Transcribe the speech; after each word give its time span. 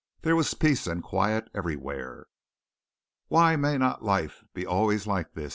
There 0.23 0.35
was 0.35 0.55
peace 0.55 0.87
and 0.87 1.03
quiet 1.03 1.47
everywhere. 1.53 2.25
"Why 3.27 3.55
may 3.55 3.77
not 3.77 4.03
life 4.03 4.43
be 4.51 4.65
always 4.65 5.05
like 5.05 5.33
this?" 5.35 5.49